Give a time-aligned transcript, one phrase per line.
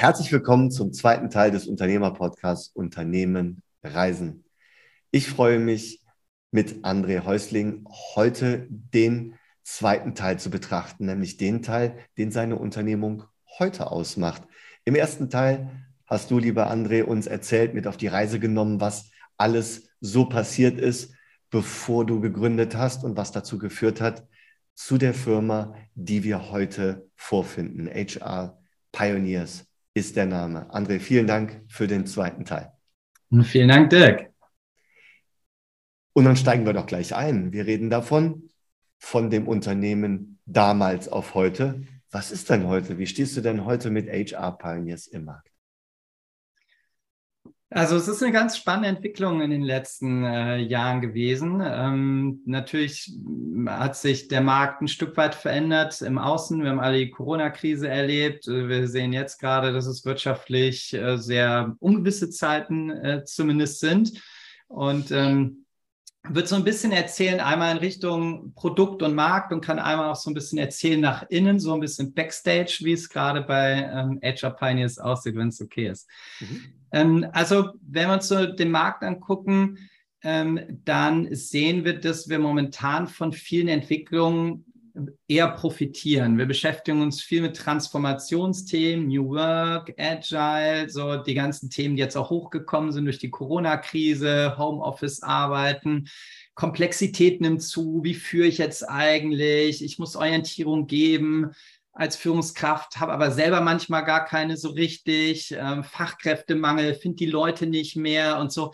[0.00, 4.44] Herzlich willkommen zum zweiten Teil des Unternehmerpodcasts Unternehmen Reisen.
[5.10, 6.04] Ich freue mich,
[6.52, 9.34] mit André Häusling heute den
[9.64, 13.24] zweiten Teil zu betrachten, nämlich den Teil, den seine Unternehmung
[13.58, 14.42] heute ausmacht.
[14.84, 15.68] Im ersten Teil
[16.06, 20.78] hast du, lieber André, uns erzählt, mit auf die Reise genommen, was alles so passiert
[20.78, 21.12] ist,
[21.50, 24.28] bevor du gegründet hast und was dazu geführt hat,
[24.76, 27.88] zu der Firma, die wir heute vorfinden.
[27.88, 28.62] HR
[28.92, 30.72] Pioneers ist der Name.
[30.72, 32.72] André, vielen Dank für den zweiten Teil.
[33.42, 34.30] Vielen Dank, Dirk.
[36.14, 37.52] Und dann steigen wir doch gleich ein.
[37.52, 38.48] Wir reden davon,
[38.98, 41.82] von dem Unternehmen damals auf heute.
[42.10, 42.98] Was ist denn heute?
[42.98, 45.50] Wie stehst du denn heute mit HR Pioneers im Markt?
[47.70, 51.60] Also es ist eine ganz spannende Entwicklung in den letzten äh, Jahren gewesen.
[51.62, 53.12] Ähm, natürlich
[53.66, 56.62] hat sich der Markt ein Stück weit verändert im Außen.
[56.62, 58.46] Wir haben alle die Corona-Krise erlebt.
[58.46, 64.18] Wir sehen jetzt gerade, dass es wirtschaftlich äh, sehr ungewisse Zeiten äh, zumindest sind.
[64.68, 65.66] Und ähm,
[66.24, 70.16] wird so ein bisschen erzählen, einmal in Richtung Produkt und Markt und kann einmal auch
[70.16, 74.20] so ein bisschen erzählen nach innen, so ein bisschen Backstage, wie es gerade bei ähm,
[74.22, 76.08] HR Pioneers aussieht, wenn es okay ist.
[76.40, 76.64] Mhm.
[76.92, 79.78] Ähm, also, wenn wir uns so den Markt angucken,
[80.22, 84.64] ähm, dann sehen wir, dass wir momentan von vielen Entwicklungen
[85.26, 86.38] eher profitieren.
[86.38, 92.16] Wir beschäftigen uns viel mit Transformationsthemen, New Work, Agile, so die ganzen Themen, die jetzt
[92.16, 96.08] auch hochgekommen sind durch die Corona-Krise, Homeoffice-Arbeiten.
[96.54, 98.00] Komplexität nimmt zu.
[98.02, 99.84] Wie führe ich jetzt eigentlich?
[99.84, 101.52] Ich muss Orientierung geben
[101.92, 105.54] als Führungskraft, habe aber selber manchmal gar keine so richtig.
[105.58, 108.72] Ähm, Fachkräftemangel, finde die Leute nicht mehr und so.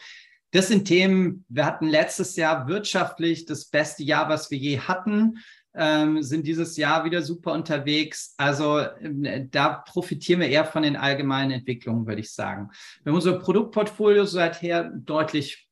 [0.50, 5.38] Das sind Themen, wir hatten letztes Jahr wirtschaftlich das beste Jahr, was wir je hatten
[5.74, 8.34] ähm, sind dieses Jahr wieder super unterwegs.
[8.36, 12.70] Also äh, da profitieren wir eher von den allgemeinen Entwicklungen, würde ich sagen.
[13.02, 15.68] Wir haben unser Produktportfolio seither deutlich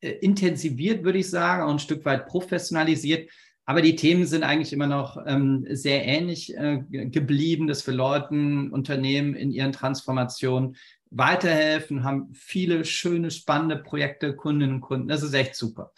[0.00, 3.30] äh, intensiviert, würde ich sagen, auch ein Stück weit professionalisiert.
[3.64, 8.70] Aber die Themen sind eigentlich immer noch ähm, sehr ähnlich äh, geblieben, dass wir Leuten,
[8.70, 10.76] Unternehmen in ihren Transformationen
[11.10, 15.08] weiterhelfen, haben viele schöne, spannende Projekte, Kundinnen und Kunden.
[15.08, 15.92] Das ist echt super.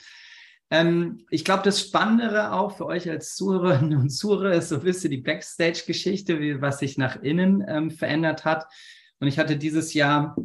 [0.70, 4.82] Ähm, ich glaube, das Spannendere auch für euch als Zuhörerinnen und Zuhörer ist so ein
[4.82, 8.66] bisschen die Backstage-Geschichte, was sich nach innen ähm, verändert hat.
[9.18, 10.36] Und ich hatte dieses Jahr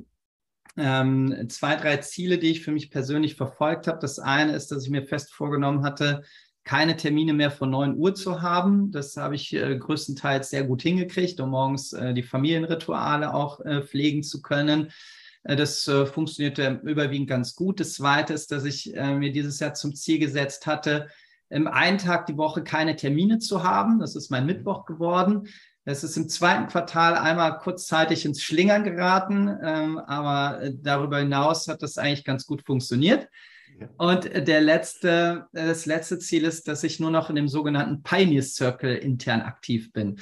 [0.78, 4.00] ähm, zwei, drei Ziele, die ich für mich persönlich verfolgt habe.
[4.00, 6.24] Das eine ist, dass ich mir fest vorgenommen hatte,
[6.64, 8.92] keine Termine mehr vor 9 Uhr zu haben.
[8.92, 13.84] Das habe ich äh, größtenteils sehr gut hingekriegt, um morgens äh, die Familienrituale auch äh,
[13.84, 14.92] pflegen zu können.
[15.46, 17.80] Äh, das äh, funktionierte überwiegend ganz gut.
[17.80, 21.08] Das Zweite ist, dass ich äh, mir dieses Jahr zum Ziel gesetzt hatte,
[21.50, 24.00] im einen Tag die Woche keine Termine zu haben.
[24.00, 25.48] Das ist mein Mittwoch geworden.
[25.86, 31.84] Es ist im zweiten Quartal einmal kurzzeitig ins Schlingern geraten, ähm, aber darüber hinaus hat
[31.84, 33.30] das eigentlich ganz gut funktioniert.
[33.98, 38.42] Und der letzte, das letzte Ziel ist, dass ich nur noch in dem sogenannten Pioneer
[38.42, 40.18] Circle intern aktiv bin.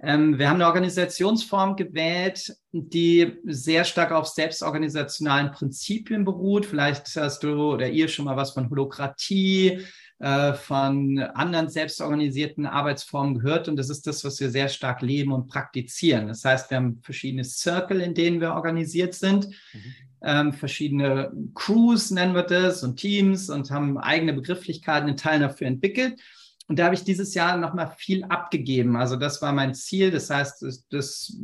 [0.00, 6.66] Ähm, wir haben eine Organisationsform gewählt, die sehr stark auf selbstorganisationalen Prinzipien beruht.
[6.66, 9.80] Vielleicht hast du oder ihr schon mal was von Holokratie,
[10.18, 13.68] äh, von anderen selbstorganisierten Arbeitsformen gehört.
[13.68, 16.28] Und das ist das, was wir sehr stark leben und praktizieren.
[16.28, 19.46] Das heißt, wir haben verschiedene Circle, in denen wir organisiert sind.
[19.46, 19.94] Mhm.
[20.22, 25.66] Ähm, verschiedene Crews nennen wir das und Teams und haben eigene Begrifflichkeiten in Teilen dafür
[25.66, 26.20] entwickelt.
[26.68, 28.96] Und da habe ich dieses Jahr nochmal viel abgegeben.
[28.96, 30.10] Also das war mein Ziel.
[30.10, 31.36] Das heißt, das,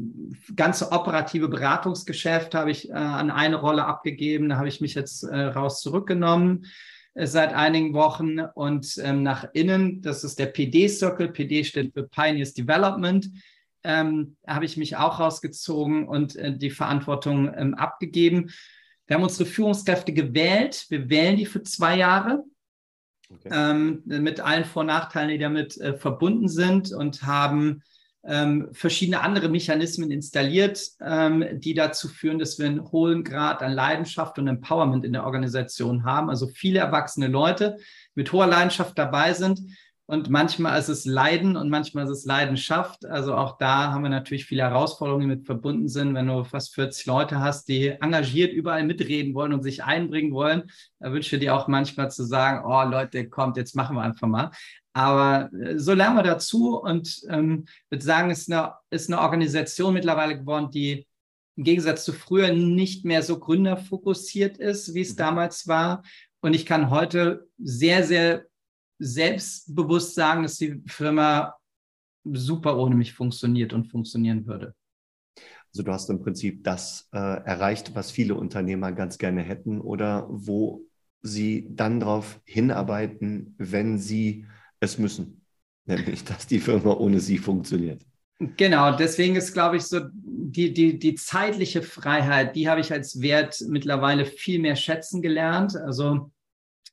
[0.56, 4.48] ganze operative Beratungsgeschäft habe ich äh, an eine Rolle abgegeben.
[4.48, 6.66] Da habe ich mich jetzt äh, raus zurückgenommen
[7.14, 11.28] äh, seit einigen Wochen und ähm, nach innen, das ist der PD-Circle.
[11.28, 13.30] PD steht für Pioneers Development.
[13.84, 18.50] Ähm, habe ich mich auch rausgezogen und äh, die Verantwortung ähm, abgegeben.
[19.06, 20.86] Wir haben unsere Führungskräfte gewählt.
[20.88, 22.44] Wir wählen die für zwei Jahre.
[23.34, 23.50] Okay.
[23.52, 27.82] Ähm, mit allen Vor- und Nachteilen, die damit äh, verbunden sind und haben
[28.24, 33.72] ähm, verschiedene andere Mechanismen installiert, ähm, die dazu führen, dass wir einen hohen Grad an
[33.72, 36.30] Leidenschaft und Empowerment in der Organisation haben.
[36.30, 37.78] Also viele erwachsene Leute
[38.14, 39.60] mit hoher Leidenschaft dabei sind
[40.06, 43.06] und manchmal ist es Leiden und manchmal ist es Leidenschaft.
[43.06, 46.14] Also auch da haben wir natürlich viele Herausforderungen, die mit verbunden sind.
[46.14, 50.70] Wenn du fast 40 Leute hast, die engagiert überall mitreden wollen und sich einbringen wollen,
[50.98, 54.26] da wünsche ich dir auch manchmal zu sagen, oh Leute, kommt, jetzt machen wir einfach
[54.26, 54.50] mal.
[54.92, 59.20] Aber äh, so lernen wir dazu und ähm, würde sagen, es ist eine, ist eine
[59.20, 61.06] Organisation mittlerweile geworden, die
[61.56, 65.18] im Gegensatz zu früher nicht mehr so gründerfokussiert ist, wie es mhm.
[65.18, 66.02] damals war.
[66.40, 68.46] Und ich kann heute sehr, sehr
[69.02, 71.54] selbstbewusst sagen, dass die Firma
[72.24, 74.74] super ohne mich funktioniert und funktionieren würde.
[75.72, 80.26] Also du hast im Prinzip das äh, erreicht, was viele Unternehmer ganz gerne hätten oder
[80.28, 80.84] wo
[81.22, 84.46] sie dann darauf hinarbeiten, wenn sie
[84.80, 85.46] es müssen.
[85.84, 88.04] Nämlich, dass die Firma ohne sie funktioniert.
[88.56, 93.20] Genau, deswegen ist, glaube ich, so die, die, die zeitliche Freiheit, die habe ich als
[93.20, 95.76] Wert mittlerweile viel mehr schätzen gelernt.
[95.76, 96.30] Also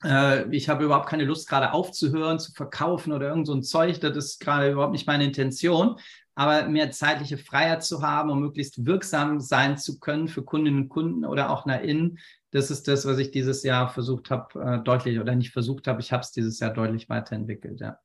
[0.02, 4.00] ich habe überhaupt keine Lust, gerade aufzuhören, zu verkaufen oder irgend so ein Zeug.
[4.00, 5.98] Das ist gerade überhaupt nicht meine Intention.
[6.36, 10.90] Aber mehr zeitliche Freiheit zu haben, um möglichst wirksam sein zu können für Kundinnen und
[10.90, 12.18] Kunden oder auch nach innen,
[12.52, 16.02] das ist das, was ich dieses Jahr versucht habe, äh, deutlich oder nicht versucht habe.
[16.02, 18.00] Ich habe es dieses Jahr deutlich weiterentwickelt, ja.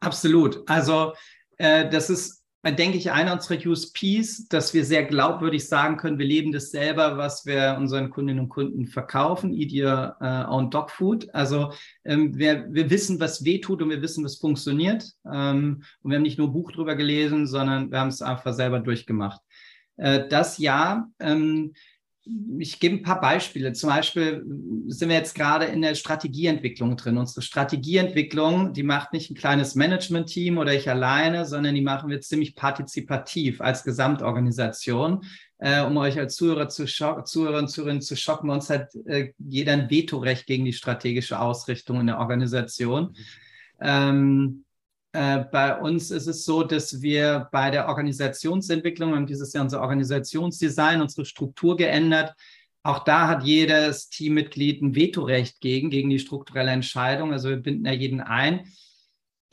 [0.00, 0.68] Absolut.
[0.68, 1.14] Also
[1.56, 6.26] äh, das ist, denke ich, einer unserer USPs, dass wir sehr glaubwürdig sagen können, wir
[6.26, 10.90] leben das selber, was wir unseren Kundinnen und Kunden verkaufen, Eat Your uh, Own Dog
[10.90, 11.32] Food.
[11.34, 11.72] Also
[12.04, 15.04] ähm, wir, wir wissen, was weh tut und wir wissen, was funktioniert.
[15.30, 18.54] Ähm, und wir haben nicht nur ein Buch drüber gelesen, sondern wir haben es einfach
[18.54, 19.40] selber durchgemacht.
[19.96, 21.74] Äh, das Jahr ähm,
[22.58, 23.72] ich gebe ein paar Beispiele.
[23.72, 24.44] Zum Beispiel
[24.86, 27.18] sind wir jetzt gerade in der Strategieentwicklung drin.
[27.18, 32.20] Unsere Strategieentwicklung, die macht nicht ein kleines Management-Team oder ich alleine, sondern die machen wir
[32.22, 35.24] ziemlich partizipativ als Gesamtorganisation.
[35.58, 39.32] Äh, um euch als Zuhörer zu Zuhörer und Zuhörerinnen zu schocken, bei uns hat äh,
[39.38, 43.04] jeder ein Vetorecht gegen die strategische Ausrichtung in der Organisation.
[43.04, 43.16] Mhm.
[43.80, 44.63] Ähm, äh,
[45.14, 49.80] bei uns ist es so, dass wir bei der Organisationsentwicklung, wir haben dieses Jahr unser
[49.80, 52.34] Organisationsdesign, unsere Struktur geändert.
[52.82, 57.32] Auch da hat jedes Teammitglied ein Vetorecht gegen, gegen die strukturelle Entscheidung.
[57.32, 58.66] Also wir binden ja jeden ein.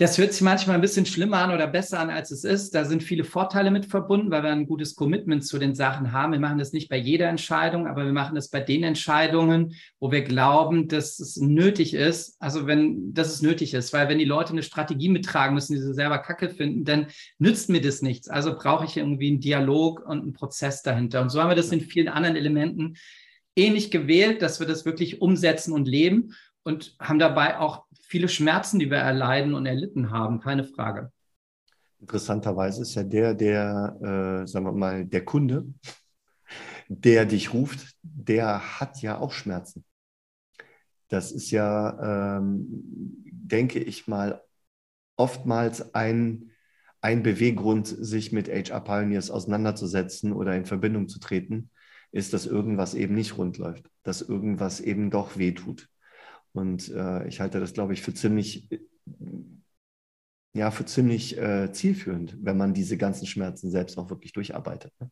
[0.02, 2.74] Das hört sich manchmal ein bisschen schlimmer an oder besser an, als es ist.
[2.74, 6.32] Da sind viele Vorteile mit verbunden, weil wir ein gutes Commitment zu den Sachen haben.
[6.32, 10.12] Wir machen das nicht bei jeder Entscheidung, aber wir machen das bei den Entscheidungen, wo
[10.12, 12.36] wir glauben, dass es nötig ist.
[12.42, 15.82] Also wenn, dass es nötig ist, weil wenn die Leute eine Strategie mittragen müssen, die
[15.84, 17.06] sie selber kacke finden, dann
[17.38, 18.28] nützt mir das nichts.
[18.28, 21.22] Also brauche ich irgendwie einen Dialog und einen Prozess dahinter.
[21.22, 22.96] Und so haben wir das in vielen anderen Elementen
[23.56, 26.34] ähnlich gewählt, dass wir das wirklich umsetzen und leben
[26.64, 31.14] und haben dabei auch viele Schmerzen, die wir erleiden und erlitten haben, keine Frage.
[32.02, 33.96] Interessanterweise ist ja der, der,
[34.44, 35.66] äh, sagen wir mal, der Kunde,
[36.90, 39.86] der dich ruft, der hat ja auch Schmerzen.
[41.08, 42.66] Das ist ja, ähm,
[43.32, 44.42] denke ich mal,
[45.16, 46.52] oftmals ein,
[47.00, 51.70] ein Beweggrund, sich mit HR Pioneers auseinanderzusetzen oder in Verbindung zu treten,
[52.12, 55.88] ist, dass irgendwas eben nicht rund läuft, dass irgendwas eben doch wehtut.
[56.54, 58.70] Und äh, ich halte das, glaube ich, für ziemlich,
[60.54, 64.94] ja, für ziemlich äh, zielführend, wenn man diese ganzen Schmerzen selbst auch wirklich durcharbeitet.
[65.00, 65.10] Ne?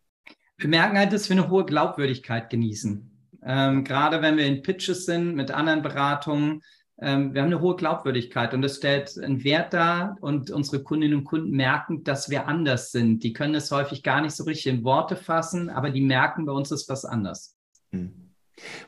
[0.57, 3.09] Wir merken halt, dass wir eine hohe Glaubwürdigkeit genießen.
[3.45, 6.61] Ähm, gerade wenn wir in Pitches sind mit anderen Beratungen,
[7.01, 11.19] ähm, wir haben eine hohe Glaubwürdigkeit und das stellt einen Wert dar und unsere Kundinnen
[11.19, 13.23] und Kunden merken, dass wir anders sind.
[13.23, 16.51] Die können es häufig gar nicht so richtig in Worte fassen, aber die merken, bei
[16.51, 17.55] uns ist was anders.
[17.91, 18.33] Hm.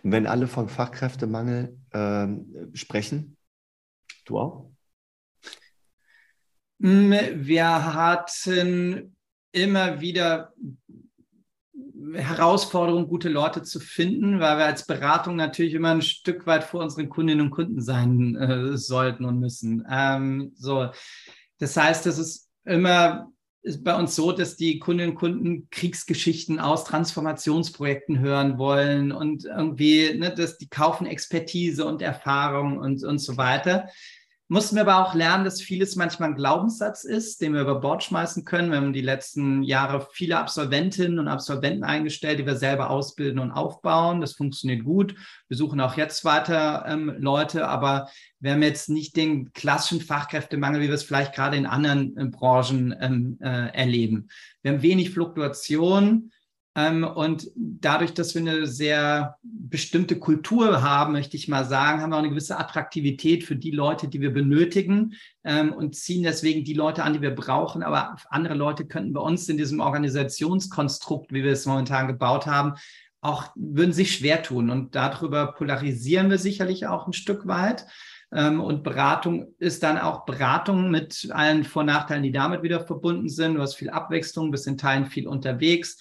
[0.03, 3.37] Und wenn alle von Fachkräftemangel ähm, sprechen,
[4.25, 4.71] du auch?
[6.79, 9.15] Mm, wir hatten
[9.51, 10.53] immer wieder
[12.13, 16.81] Herausforderungen, gute Leute zu finden, weil wir als Beratung natürlich immer ein Stück weit vor
[16.81, 19.85] unseren Kundinnen und Kunden sein äh, sollten und müssen.
[19.89, 20.89] Ähm, so,
[21.59, 23.31] das heißt, es ist immer
[23.63, 29.45] ist bei uns so, dass die Kundinnen und Kunden Kriegsgeschichten aus Transformationsprojekten hören wollen und
[29.45, 33.89] irgendwie, ne, dass die kaufen Expertise und Erfahrung und, und so weiter.
[34.53, 38.03] Mussten wir aber auch lernen, dass vieles manchmal ein Glaubenssatz ist, den wir über Bord
[38.03, 38.69] schmeißen können.
[38.69, 43.53] Wir haben die letzten Jahre viele Absolventinnen und Absolventen eingestellt, die wir selber ausbilden und
[43.53, 44.19] aufbauen.
[44.19, 45.15] Das funktioniert gut.
[45.47, 48.09] Wir suchen auch jetzt weiter ähm, Leute, aber
[48.41, 52.25] wir haben jetzt nicht den klassischen Fachkräftemangel, wie wir es vielleicht gerade in anderen äh,
[52.25, 54.27] Branchen ähm, äh, erleben.
[54.63, 56.33] Wir haben wenig Fluktuation.
[56.73, 62.11] Ähm, und dadurch, dass wir eine sehr bestimmte Kultur haben, möchte ich mal sagen, haben
[62.11, 65.13] wir auch eine gewisse Attraktivität für die Leute, die wir benötigen
[65.43, 67.83] ähm, und ziehen deswegen die Leute an, die wir brauchen.
[67.83, 72.75] Aber andere Leute könnten bei uns in diesem Organisationskonstrukt, wie wir es momentan gebaut haben,
[73.19, 74.69] auch würden sich schwer tun.
[74.69, 77.85] Und darüber polarisieren wir sicherlich auch ein Stück weit.
[78.33, 82.79] Ähm, und Beratung ist dann auch Beratung mit allen Vor- und Nachteilen, die damit wieder
[82.79, 83.55] verbunden sind.
[83.55, 85.97] Du hast viel Abwechslung, bist in Teilen viel unterwegs.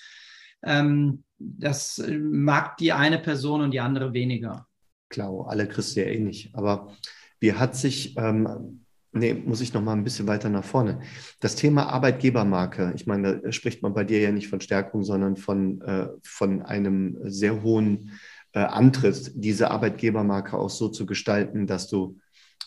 [0.63, 4.67] Ähm, das mag die eine Person und die andere weniger.
[5.09, 6.55] Klar, alle du ja eh nicht.
[6.55, 6.93] Aber
[7.41, 11.01] wie hat sich, ähm, nee, muss ich noch mal ein bisschen weiter nach vorne.
[11.41, 15.37] Das Thema Arbeitgebermarke, ich meine, da spricht man bei dir ja nicht von Stärkung, sondern
[15.37, 18.13] von, äh, von einem sehr hohen
[18.53, 22.19] äh, Antritt, diese Arbeitgebermarke auch so zu gestalten, dass du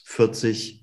[0.06, 0.83] 40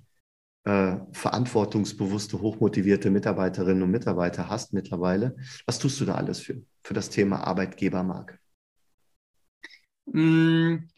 [0.64, 5.36] äh, verantwortungsbewusste, hochmotivierte Mitarbeiterinnen und Mitarbeiter hast mittlerweile.
[5.66, 8.38] Was tust du da alles für, für das Thema Arbeitgebermarke?
[10.06, 10.88] Mm,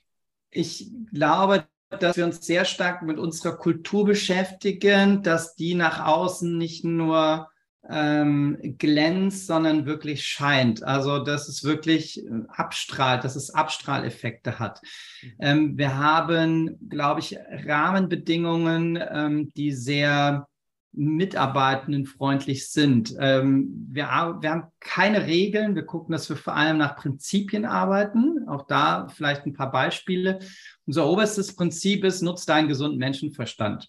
[0.51, 6.57] ich glaube, dass wir uns sehr stark mit unserer Kultur beschäftigen, dass die nach außen
[6.57, 7.52] nicht nur
[7.89, 10.83] ähm, glänzt, sondern wirklich scheint.
[10.85, 14.81] Also dass es wirklich äh, abstrahlt, dass es Abstrahleffekte hat.
[15.23, 15.33] Mhm.
[15.41, 17.37] Ähm, wir haben, glaube ich,
[17.67, 20.47] Rahmenbedingungen, ähm, die sehr
[20.95, 23.15] Mitarbeitenden freundlich sind.
[23.19, 24.05] Ähm, wir,
[24.41, 25.75] wir haben keine Regeln.
[25.75, 28.47] Wir gucken, dass wir vor allem nach Prinzipien arbeiten.
[28.47, 30.41] Auch da vielleicht ein paar Beispiele.
[30.87, 33.89] Unser oberstes Prinzip ist, nutzt deinen gesunden Menschenverstand.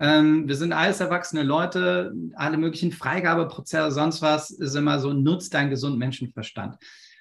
[0.00, 5.54] Ähm, wir sind alles erwachsene Leute, alle möglichen Freigabeprozesse, sonst was, ist immer so, nutzt
[5.54, 6.76] deinen gesunden Menschenverstand.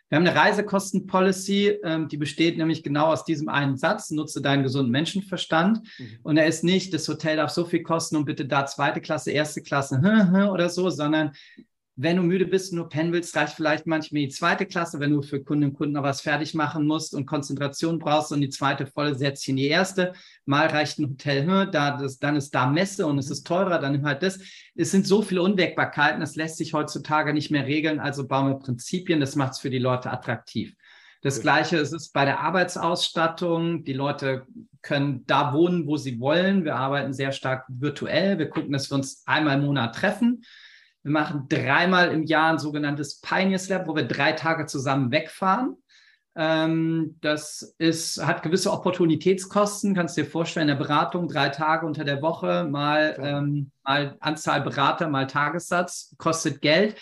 [0.09, 4.63] Wir haben eine Reisekostenpolicy, ähm, die besteht nämlich genau aus diesem einen Satz, nutze deinen
[4.63, 5.81] gesunden Menschenverstand.
[5.97, 6.19] Mhm.
[6.23, 9.31] Und er ist nicht, das Hotel darf so viel kosten und bitte da zweite Klasse,
[9.31, 9.99] erste Klasse
[10.53, 11.31] oder so, sondern
[11.99, 15.11] wenn du müde bist und nur pennen willst, reicht vielleicht manchmal die zweite Klasse, wenn
[15.11, 18.49] du für Kunden und Kunden noch was fertig machen musst und Konzentration brauchst und die
[18.49, 20.13] zweite volle setzt in die erste.
[20.45, 23.79] Mal reicht ein Hotel, hm, da, das, dann ist da Messe und es ist teurer,
[23.79, 24.39] dann nimm halt das.
[24.75, 28.59] Es sind so viele Unwägbarkeiten, das lässt sich heutzutage nicht mehr regeln, also bauen wir
[28.59, 30.75] Prinzipien, das macht es für die Leute attraktiv.
[31.23, 33.83] Das Gleiche ist es bei der Arbeitsausstattung.
[33.83, 34.45] Die Leute
[34.83, 36.63] können da wohnen, wo sie wollen.
[36.63, 38.37] Wir arbeiten sehr stark virtuell.
[38.37, 40.43] Wir gucken, dass wir uns einmal im Monat treffen.
[41.07, 45.77] Wir machen dreimal im Jahr ein sogenanntes Pioneers Lab, wo wir drei Tage zusammen wegfahren.
[46.35, 51.85] Ähm, das ist, hat gewisse Opportunitätskosten, kannst du dir vorstellen, in der Beratung drei Tage
[51.85, 56.97] unter der Woche, mal, ähm, mal Anzahl Berater, mal Tagessatz, kostet Geld.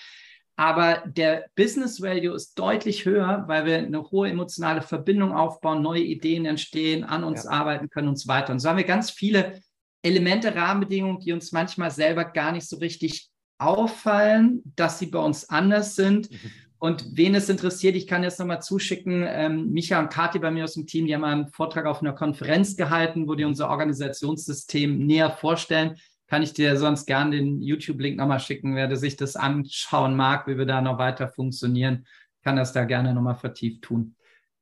[0.56, 6.04] Aber der Business Value ist deutlich höher, weil wir eine hohe emotionale Verbindung aufbauen, neue
[6.04, 7.50] Ideen entstehen, an uns ja.
[7.50, 8.54] arbeiten können und so weiter.
[8.54, 9.60] Und so haben wir ganz viele
[10.04, 15.50] Elemente, Rahmenbedingungen, die uns manchmal selber gar nicht so richtig auffallen, dass sie bei uns
[15.50, 16.32] anders sind.
[16.32, 16.38] Mhm.
[16.78, 20.66] Und wen es interessiert, ich kann jetzt nochmal zuschicken, ähm, Micha und Kathi bei mir
[20.66, 25.00] aus dem Team, die haben einen Vortrag auf einer Konferenz gehalten, wo die unser Organisationssystem
[25.06, 25.96] näher vorstellen.
[26.28, 30.58] Kann ich dir sonst gerne den YouTube-Link nochmal schicken, wer sich das anschauen mag, wie
[30.58, 32.06] wir da noch weiter funktionieren,
[32.44, 34.16] kann das da gerne nochmal vertieft tun.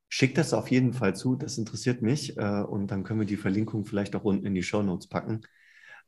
[0.08, 2.38] Schick das auf jeden Fall zu, das interessiert mich.
[2.38, 5.42] Äh, und dann können wir die Verlinkung vielleicht auch unten in die Show Notes packen.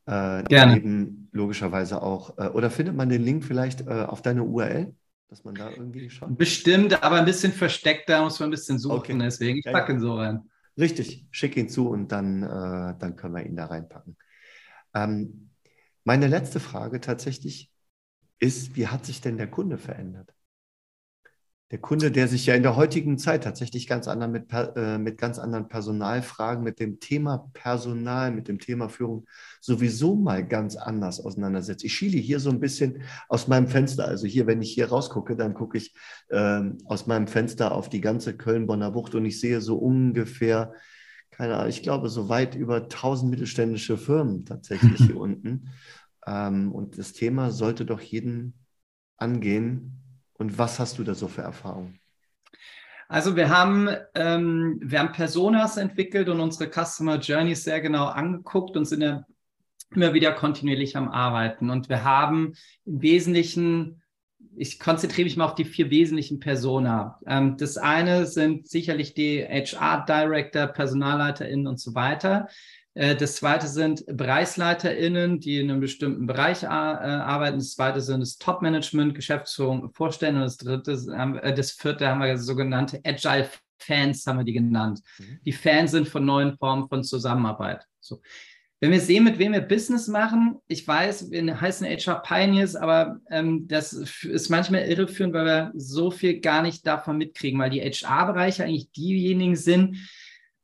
[0.05, 0.77] Äh, Gerne.
[0.77, 2.37] Eben logischerweise auch.
[2.37, 4.93] Äh, oder findet man den Link vielleicht äh, auf deine URL,
[5.29, 6.37] dass man da irgendwie schaut?
[6.37, 9.17] Bestimmt, aber ein bisschen versteckt, da muss man ein bisschen suchen, okay.
[9.19, 10.49] deswegen ich ja, packe ihn so rein.
[10.77, 14.17] Richtig, schick ihn zu und dann, äh, dann können wir ihn da reinpacken.
[14.93, 15.49] Ähm,
[16.03, 17.71] meine letzte Frage tatsächlich
[18.39, 20.34] ist, wie hat sich denn der Kunde verändert?
[21.71, 25.17] Der Kunde, der sich ja in der heutigen Zeit tatsächlich ganz anderen mit, äh, mit
[25.17, 29.25] ganz anderen Personalfragen, mit dem Thema Personal, mit dem Thema Führung
[29.61, 31.83] sowieso mal ganz anders auseinandersetzt.
[31.83, 34.07] Ich schiele hier so ein bisschen aus meinem Fenster.
[34.07, 35.95] Also hier, wenn ich hier rausgucke, dann gucke ich
[36.29, 40.71] äh, aus meinem Fenster auf die ganze Köln-Bonner Bucht und ich sehe so ungefähr,
[41.31, 45.69] keine Ahnung, ich glaube, so weit über 1000 mittelständische Firmen tatsächlich hier unten.
[46.27, 48.53] Ähm, und das Thema sollte doch jeden
[49.17, 50.04] angehen,
[50.37, 51.99] und was hast du da so für Erfahrungen?
[53.07, 58.75] Also wir haben, ähm, wir haben Personas entwickelt und unsere Customer Journeys sehr genau angeguckt
[58.75, 59.25] und sind ja
[59.91, 61.69] immer wieder kontinuierlich am Arbeiten.
[61.69, 62.53] Und wir haben
[62.85, 64.01] im Wesentlichen,
[64.55, 67.19] ich konzentriere mich mal auf die vier wesentlichen Persona.
[67.27, 72.47] Ähm, das eine sind sicherlich die HR Director, PersonalleiterInnen und so weiter.
[72.95, 77.59] Äh, das zweite sind BereichsleiterInnen, die in einem bestimmten Bereich äh, arbeiten.
[77.59, 80.37] Das zweite sind das Top-Management, Geschäftsführung, Vorstellen.
[80.37, 85.01] Und das dritte, äh, das vierte haben wir sogenannte Agile Fans, haben wir die genannt.
[85.19, 85.39] Mhm.
[85.45, 87.85] Die Fans sind von neuen Formen von Zusammenarbeit.
[87.99, 88.21] So.
[88.81, 93.19] Wenn wir sehen, mit wem wir Business machen, ich weiß, wir heißen HR Pioneers, aber
[93.31, 97.81] ähm, das ist manchmal irreführend, weil wir so viel gar nicht davon mitkriegen, weil die
[97.81, 99.97] HR-Bereiche eigentlich diejenigen sind,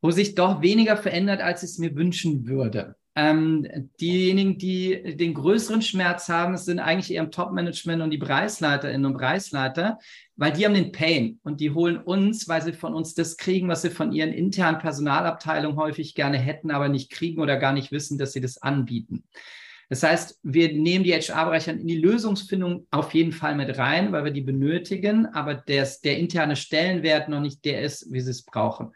[0.01, 2.95] wo sich doch weniger verändert, als ich es mir wünschen würde.
[3.13, 3.67] Ähm,
[3.99, 9.17] diejenigen, die den größeren Schmerz haben, sind eigentlich eher im Top-Management und die Preisleiterinnen und
[9.17, 9.99] Preisleiter,
[10.37, 13.67] weil die haben den Pain und die holen uns, weil sie von uns das kriegen,
[13.67, 17.91] was sie von ihren internen Personalabteilungen häufig gerne hätten, aber nicht kriegen oder gar nicht
[17.91, 19.25] wissen, dass sie das anbieten.
[19.89, 24.23] Das heißt, wir nehmen die HR-Bereiche in die Lösungsfindung auf jeden Fall mit rein, weil
[24.23, 28.45] wir die benötigen, aber der, der interne Stellenwert noch nicht der ist, wie sie es
[28.45, 28.93] brauchen.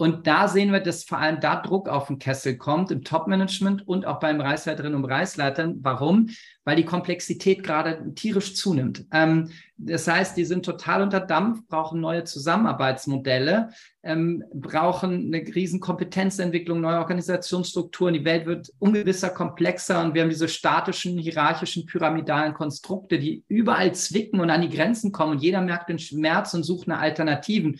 [0.00, 3.86] Und da sehen wir, dass vor allem da Druck auf den Kessel kommt im Top-Management
[3.86, 5.80] und auch beim Preisleiterinnen und Preisleitern.
[5.82, 6.30] Warum?
[6.64, 9.04] Weil die Komplexität gerade tierisch zunimmt.
[9.12, 15.80] Ähm, das heißt, die sind total unter Dampf, brauchen neue Zusammenarbeitsmodelle, ähm, brauchen eine riesen
[15.80, 18.14] Kompetenzentwicklung, neue Organisationsstrukturen.
[18.14, 23.94] Die Welt wird ungewisser, komplexer und wir haben diese statischen, hierarchischen, pyramidalen Konstrukte, die überall
[23.94, 27.78] zwicken und an die Grenzen kommen und jeder merkt den Schmerz und sucht nach Alternativen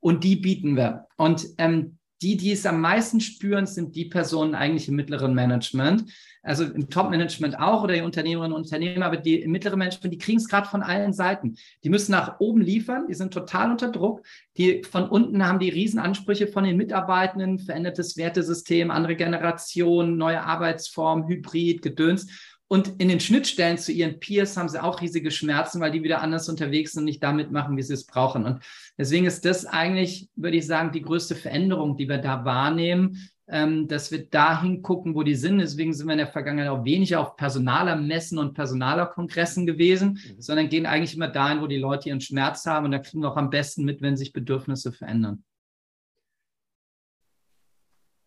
[0.00, 1.06] und die bieten wir.
[1.16, 6.12] Und ähm, die, die es am meisten spüren, sind die Personen eigentlich im mittleren Management.
[6.42, 10.18] Also im Top-Management auch oder die Unternehmerinnen und Unternehmer, aber die im mittleren Management, die
[10.18, 11.56] kriegen es gerade von allen Seiten.
[11.84, 14.22] Die müssen nach oben liefern, die sind total unter Druck.
[14.56, 21.28] Die von unten haben die Riesenansprüche von den Mitarbeitenden, verändertes Wertesystem, andere Generation, neue Arbeitsform,
[21.28, 22.56] Hybrid, Gedöns.
[22.68, 26.20] Und in den Schnittstellen zu ihren Peers haben sie auch riesige Schmerzen, weil die wieder
[26.20, 28.44] anders unterwegs sind und nicht damit machen, wie sie es brauchen.
[28.44, 28.62] Und
[28.98, 33.88] deswegen ist das eigentlich, würde ich sagen, die größte Veränderung, die wir da wahrnehmen, ähm,
[33.88, 35.58] dass wir da hingucken, wo die sind.
[35.58, 40.10] Deswegen sind wir in der Vergangenheit auch weniger auf personaler Messen und personaler Kongressen gewesen,
[40.10, 40.40] mhm.
[40.40, 42.84] sondern gehen eigentlich immer dahin, wo die Leute ihren Schmerz haben.
[42.84, 45.42] Und da kriegen wir auch am besten mit, wenn sich Bedürfnisse verändern.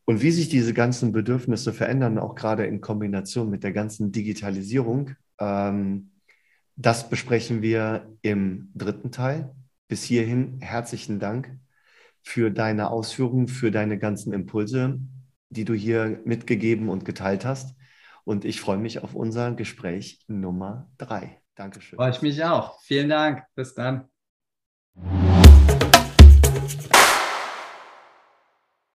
[0.06, 5.12] Und wie sich diese ganzen Bedürfnisse verändern, auch gerade in Kombination mit der ganzen Digitalisierung,
[5.40, 6.12] ähm,
[6.76, 9.54] das besprechen wir im dritten Teil.
[9.88, 11.60] Bis hierhin herzlichen Dank
[12.24, 15.00] für deine Ausführungen, für deine ganzen Impulse,
[15.50, 17.76] die du hier mitgegeben und geteilt hast.
[18.24, 21.42] Und ich freue mich auf unser Gespräch Nummer drei.
[21.56, 21.98] Dankeschön.
[21.98, 22.80] Freue ich mich auch.
[22.82, 23.44] Vielen Dank.
[23.56, 24.08] Bis dann.